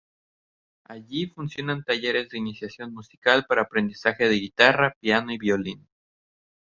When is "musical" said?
2.91-3.45